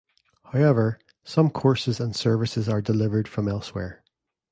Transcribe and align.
However, 0.45 0.97
some 1.23 1.51
courses 1.51 1.99
and 1.99 2.15
services 2.15 2.67
are 2.67 2.81
delivered 2.81 3.27
from 3.27 3.47
elsewhere. 3.47 4.03